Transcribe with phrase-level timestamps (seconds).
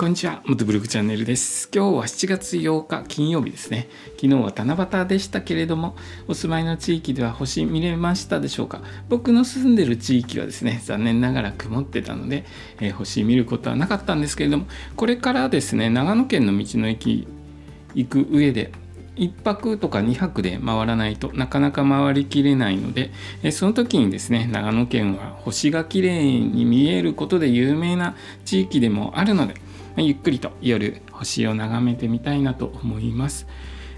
[0.00, 0.40] こんにちは。
[0.46, 1.68] 元ブログチャンネルです。
[1.74, 3.90] 今日は7月8日金曜日ですね。
[4.14, 5.94] 昨日は七夕でしたけれども、
[6.26, 8.80] お住まいの地域では星見れましたでしょうか？
[9.10, 12.46] 僕の住んでる地域はですね、残念ながら曇ってたので、
[12.80, 17.28] えー、星見ることはなかったんですけれども、これからですね、長野県の道の駅
[17.94, 18.72] 行く上で、
[19.16, 23.10] 1泊とか2泊で回らないとなかなか回りきれないので
[23.52, 29.54] その時にですね長野県は星がきれいに見えることで有名な地域でもあるので
[29.96, 33.46] ゆっくりと夜星を眺めてみたいなと思います。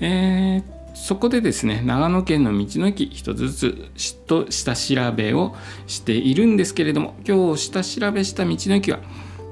[0.00, 3.52] えー、そこでですね長野県の道の駅一つず
[3.96, 5.54] つと下調べを
[5.86, 8.98] しているんですけれども今日下調べした道の駅は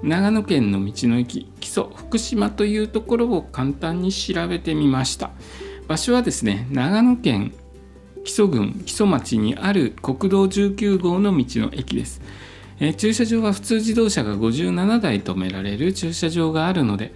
[0.03, 5.31] 長野県の道の駅木曽福島というところを簡単に調べてみました。
[5.89, 7.53] 場所はですね長野県
[8.25, 12.21] 木曽郡木曽町にある国道19号の道の駅です。
[12.79, 17.13] えー、駐車場は普通自動車が57台止められる駐車場があるので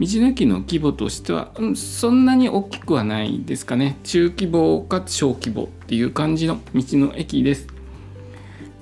[0.00, 3.98] 道の駅の規模としては、うん、そんなに大きくはないですかね。
[4.02, 7.75] 中規模か小規模っていう感じの道の駅です。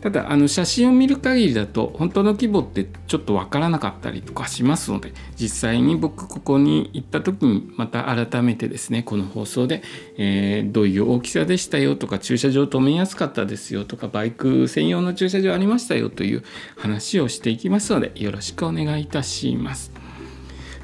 [0.05, 9.83] ただあの写真を見る限りだと本当の規模ってちょっとわからなかったりとかしますので実際に僕ここに行った時にまた改めてですねこの放送で、
[10.19, 16.45] えー、どういう大きさでしたよとか駐車場止めやすかったですよとかバイク専用の駐車場ありましたよという
[16.77, 19.91] 話をしていきますのでよろしくお願いいたします。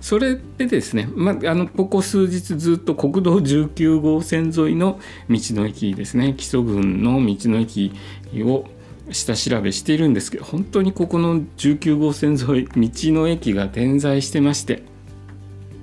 [0.00, 7.92] それでですね、まあ、のここ数日ずっと国道19号線沿いの道の駅ですね木曽郡の道の駅
[8.36, 8.64] を
[9.12, 14.83] 下調べしているんですけど本当にここの19号線沿い道の駅が点在してまして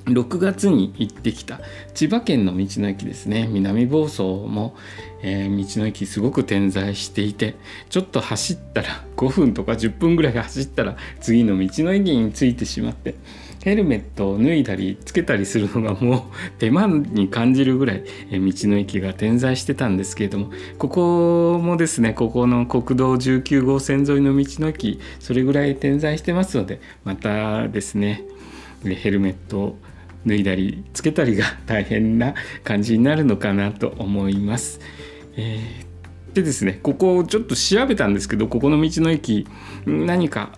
[0.08, 1.60] 6月に行ってきた。
[1.94, 3.48] 千葉県の道の駅ですね。
[3.52, 4.76] 南房総も、
[5.22, 7.56] えー、道の駅すごく点在していて
[7.90, 13.16] ちょっと走ったら5分とか10分ぐらい走ったら次の道の駅に着いてしまって
[13.64, 16.22] ヘルメットを脱いだりつけたりするのがもう
[16.60, 28.24] 手間に感じるぐらいえ道の駅が点在してたんですけれどもここもですねここの国道19号線沿いの道の駅それぐらい点在してますのでまたですね
[28.84, 29.80] ヘルメットを
[30.28, 34.80] 脱いだりつけたりが大変な感じになるのかなと思います。
[35.36, 39.48] えー、でですねここをちょっと調べたんですけどここの道の駅
[39.86, 40.58] 何か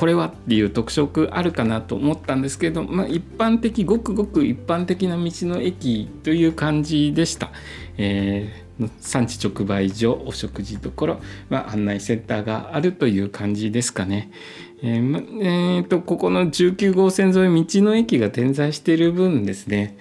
[0.00, 7.50] これはっていう特色あるかなと思ったんですけど、まあ、一般的ごくごく一般的な道の駅という感じでした。
[7.98, 11.06] えー、産地直売所お食事処、
[11.50, 14.30] まあ、案内センターがあるという感じですかね。
[14.82, 19.96] えーえーと、ここの19号線沿い道の駅が点在している分ですね。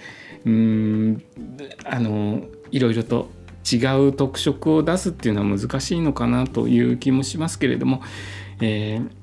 [0.46, 1.24] うん
[1.84, 3.30] あのいろいろと
[3.70, 8.02] 違う特色を出すっていうのは難しいのかなという気もしますけれども、
[8.62, 9.20] えー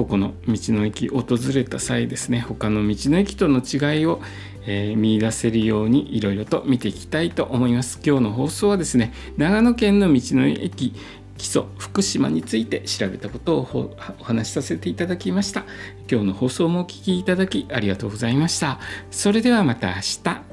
[0.00, 4.22] ここの道の駅訪れた際ですね他の道の駅との違いを、
[4.66, 8.00] えー、見出せるようにいろいろと見ていきたいと思います。
[8.02, 10.94] 今日の放送はですね長野県の道の駅
[11.40, 15.64] 基礎福島について調べたことをお話しさせていただきました。
[16.10, 18.78] 今日の放送もお聴きいただきありがとうございました。
[19.10, 20.49] それではまた明日。